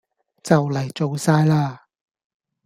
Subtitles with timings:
[0.41, 1.81] 就嚟做晒喇